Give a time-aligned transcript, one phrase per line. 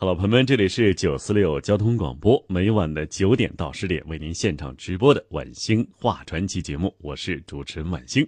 [0.00, 8.24] 好了，朋友们，这里是九四六交通广播，每晚的九点到十点为您现场直播的晚星话传奇节目，我是主持人晚星。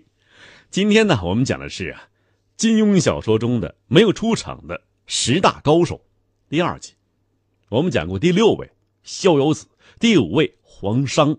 [0.69, 2.09] 今天呢，我们讲的是啊，
[2.57, 6.05] 金庸小说中的没有出场的十大高手
[6.49, 6.93] 第二集。
[7.69, 8.69] 我们讲过第六位
[9.05, 9.69] 逍遥子，
[10.01, 11.39] 第五位黄商，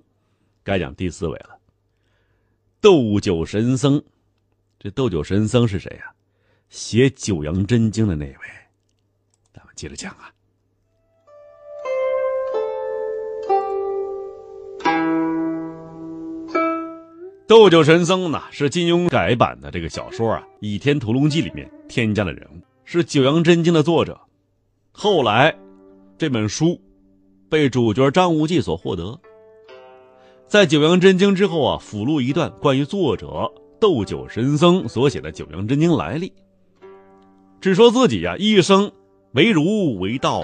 [0.64, 1.60] 该讲第四位了。
[2.80, 4.02] 斗酒神僧，
[4.80, 6.14] 这斗酒神僧是谁呀？
[6.70, 8.38] 写《九阳真经》的那位。
[9.82, 10.30] 接着讲啊。
[17.48, 24.22] 斗酒神僧呢，是金庸改版的这个小说啊《倚天屠龙记》里面添加的人物，是《九阳真经》的作者。
[24.92, 25.58] 后来，
[26.16, 26.80] 这本书
[27.50, 29.20] 被主角张无忌所获得。
[30.46, 36.32] 在《九阳真经》之后啊，附录一段关于作者斗酒神僧所写的《九阳真经》来历，
[37.60, 38.92] 只说自己呀一生。
[39.34, 40.44] 为儒为道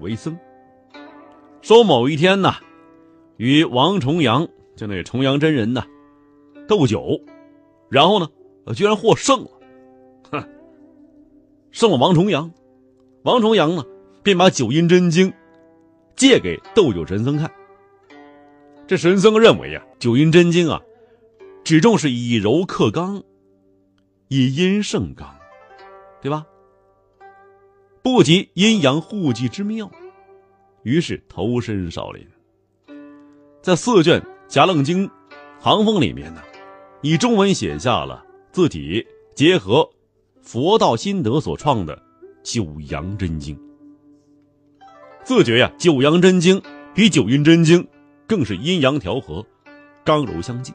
[0.00, 0.38] 为僧。
[1.60, 2.54] 说某一天呢，
[3.36, 5.84] 与王重阳就那重阳真人呢
[6.68, 7.20] 斗酒，
[7.88, 8.28] 然后呢，
[8.74, 9.50] 居然获胜了，
[10.30, 10.48] 哼，
[11.70, 12.52] 胜了王重阳。
[13.24, 13.84] 王重阳呢，
[14.22, 15.30] 便把《九阴真经》
[16.16, 17.50] 借给斗酒神僧看。
[18.86, 20.80] 这神僧认为呀，《九阴真经》啊，
[21.62, 23.22] 只重是以柔克刚，
[24.28, 25.28] 以阴胜刚，
[26.20, 26.44] 对吧？
[28.02, 29.88] 不及阴阳互济之妙，
[30.82, 32.26] 于是投身少林。
[33.62, 35.08] 在四卷《夹楞经》
[35.60, 36.42] 行风里面呢，
[37.00, 39.06] 以中文写下了自己
[39.36, 39.88] 结合
[40.40, 41.96] 佛道心得所创的
[42.42, 43.56] 《九阳真经》。
[45.22, 46.60] 自觉呀，《九阳真经》
[46.92, 47.84] 比《九阴真经》
[48.26, 49.46] 更是阴阳调和、
[50.02, 50.72] 刚柔相济，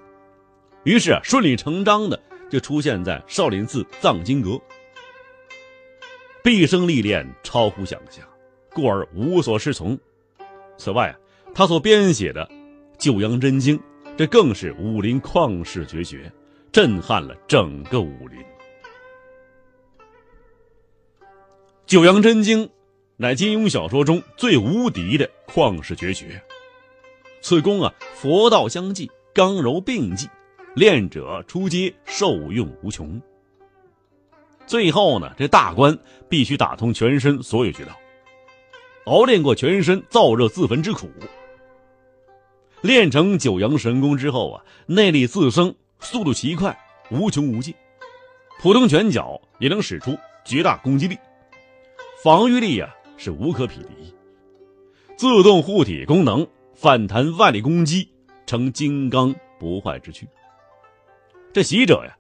[0.85, 2.17] 于是啊，顺理成章的
[2.49, 4.57] 就出现在少林寺藏经阁。
[6.47, 8.25] 毕生历练超乎想象，
[8.73, 9.99] 故而无所适从。
[10.77, 11.13] 此外，
[11.53, 12.45] 他所编写的
[12.97, 13.77] 《九阳真经》，
[14.15, 16.31] 这更是武林旷世绝学，
[16.71, 18.39] 震撼了整个武林。
[21.85, 22.65] 《九阳真经》
[23.17, 26.41] 乃金庸小说中最无敌的旷世绝学，
[27.41, 30.29] 此功啊，佛道相济，刚柔并济，
[30.75, 33.21] 练者出阶受用无穷。
[34.67, 35.97] 最后呢，这大关
[36.27, 37.97] 必须打通全身所有穴道，
[39.05, 41.09] 熬练过全身燥热自焚之苦，
[42.81, 46.77] 练成九阳神功之后啊，内力自生，速度奇快，
[47.09, 47.73] 无穷无尽，
[48.59, 51.17] 普通拳脚也能使出绝大攻击力，
[52.21, 54.13] 防御力呀是无可匹敌，
[55.15, 56.45] 自动护体功能，
[56.75, 58.09] 反弹外力攻击，
[58.45, 60.27] 成金刚不坏之躯。
[61.53, 62.13] 这习者呀。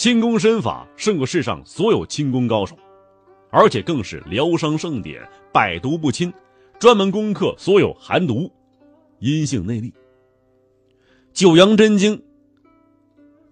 [0.00, 2.74] 轻功身法胜过世上所有轻功高手，
[3.50, 5.20] 而且更是疗伤盛典，
[5.52, 6.32] 百毒不侵，
[6.78, 8.50] 专门攻克所有寒毒、
[9.18, 9.92] 阴性内力。
[11.34, 12.18] 九阳真经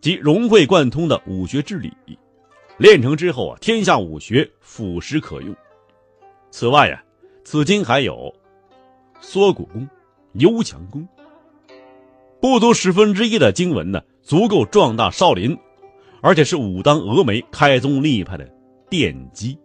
[0.01, 1.93] 及融会贯通的武学治理，
[2.79, 5.55] 练成之后啊，天下武学俯拾可用。
[6.51, 7.05] 此外呀，
[7.45, 8.35] 此经还有
[9.21, 9.87] 缩骨功、
[10.33, 11.07] 幽强功，
[12.41, 15.55] 不足十分之一的经文呢，足够壮大少林。
[16.21, 18.49] 而且是武当峨眉开宗立派的
[18.91, 19.59] 奠基。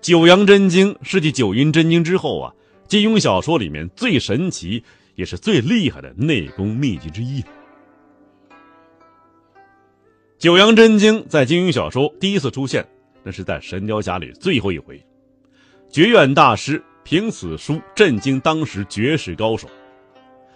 [0.00, 2.54] 九阳真经是继九阴真经之后啊，
[2.86, 4.82] 金庸小说里面最神奇
[5.16, 7.42] 也是最厉害的内功秘籍之一。
[10.38, 12.86] 九阳真经在金庸小说第一次出现，
[13.24, 15.04] 那是在《神雕侠侣》最后一回，
[15.90, 19.68] 绝远大师凭此书震惊当时绝世高手，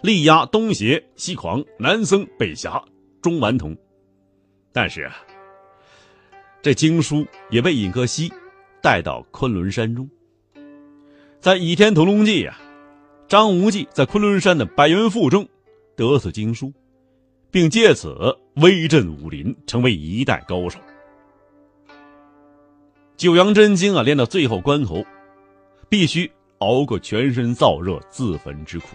[0.01, 2.81] 力压东邪、西狂、南僧、北侠。
[3.23, 3.73] 中顽童，
[4.73, 5.15] 但是啊，
[6.61, 8.29] 这经书也被尹克西
[8.81, 10.07] 带到昆仑山中。
[11.39, 12.59] 在《倚天屠龙记》呀，
[13.29, 15.47] 张无忌在昆仑山的白云赋中
[15.95, 16.73] 得此经书，
[17.49, 20.77] 并借此威震武林，成为一代高手。
[23.15, 25.05] 九阳真经啊，练到最后关头，
[25.87, 28.87] 必须熬过全身燥热自焚之苦，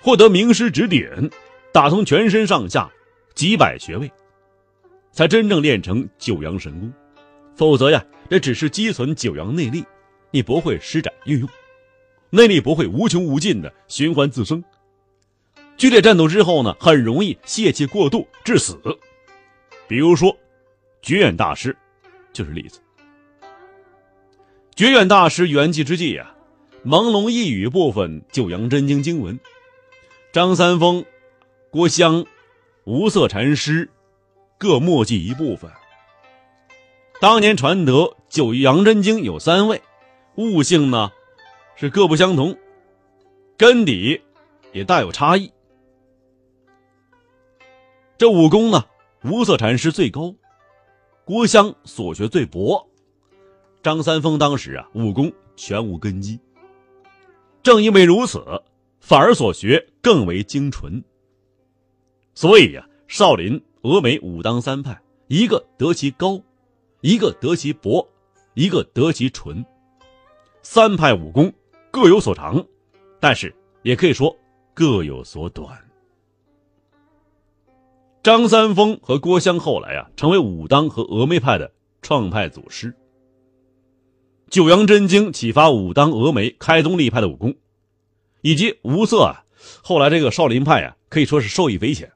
[0.00, 1.30] 获得名师指点。
[1.72, 2.90] 打通全身上下
[3.34, 4.10] 几百穴位，
[5.12, 6.92] 才真正练成九阳神功。
[7.54, 9.84] 否则呀，这只是积存九阳内力，
[10.30, 11.48] 你不会施展运用。
[12.30, 14.62] 内力不会无穷无尽的循环自生。
[15.76, 18.78] 剧烈战斗之后呢，很容易泄气过度致死。
[19.86, 20.36] 比如说，
[21.00, 21.76] 绝远大师
[22.32, 22.80] 就是例子。
[24.74, 26.34] 绝远大师圆寂之际啊，
[26.84, 29.38] 朦胧一语部分九阳真经经文，
[30.32, 31.04] 张三丰、
[31.70, 32.24] 郭襄、
[32.84, 33.90] 无色禅师
[34.56, 35.70] 各墨迹一部分。
[37.20, 39.82] 当年传得九阳真经有三位，
[40.36, 41.10] 悟性呢
[41.76, 42.56] 是各不相同，
[43.58, 44.22] 根底
[44.72, 45.52] 也大有差异。
[48.16, 48.86] 这武功呢，
[49.22, 50.34] 无色禅师最高，
[51.26, 52.88] 郭襄所学最薄，
[53.82, 56.40] 张三丰当时啊武功全无根基。
[57.62, 58.62] 正因为如此，
[59.00, 61.04] 反而所学更为精纯。
[62.40, 64.96] 所以呀，少林、峨眉武当三派，
[65.26, 66.40] 一个得其高，
[67.00, 68.08] 一个得其薄，
[68.54, 69.66] 一个得其纯。
[70.62, 71.52] 三派武功
[71.90, 72.64] 各有所长，
[73.18, 73.52] 但是
[73.82, 74.38] 也可以说
[74.72, 75.76] 各有所短。
[78.22, 82.94] 张三丰和郭襄后来啊，成为武当和峨眉派的创派祖师。
[84.48, 87.56] 九阳真经启发武当、峨眉开宗立派的武功，
[88.42, 89.42] 以及无色啊，
[89.82, 92.12] 后来这个少林派啊，可以说是受益匪浅。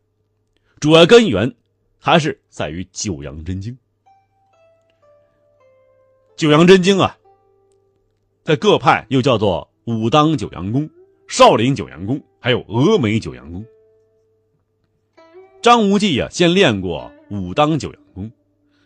[0.82, 1.54] 主要根源
[2.00, 3.78] 还是在于九阳真经。
[6.34, 7.16] 九阳真经啊，
[8.42, 10.90] 在各派又叫做武当九阳功、
[11.28, 13.64] 少林九阳功，还有峨眉九阳功。
[15.62, 18.32] 张无忌呀，先练过武当九阳功，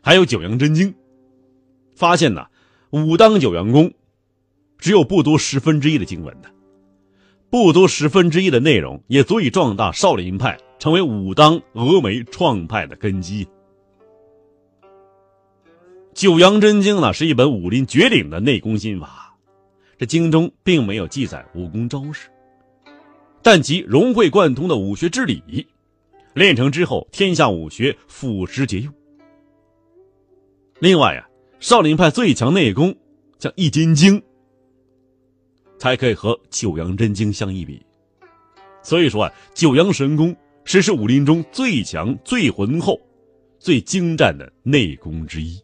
[0.03, 0.95] 还有九阳真经，
[1.95, 2.49] 发现呢，
[2.91, 3.95] 武当九阳功
[4.77, 6.51] 只有不多十分之一的经文的，
[7.49, 13.47] 不足十分之一的内容也足以壮大少林派，成为武当、峨眉创派的根基。
[16.13, 19.37] 九阳真经呢，是一本武林绝顶的内功心法，
[19.99, 22.29] 这经中并没有记载武功招式，
[23.43, 25.67] 但其融会贯通的武学之理。
[26.35, 28.93] 练成之后，天下武学俯拾皆用。
[30.81, 31.27] 另外呀，
[31.61, 32.95] 少林派最强内功
[33.39, 34.21] 叫《易筋经》，
[35.79, 37.85] 才可以和九阳真经相一比。
[38.83, 40.35] 所以说啊，九阳神功
[40.65, 43.01] 实是武林中最强、最浑厚、
[43.59, 45.61] 最精湛的内功之一。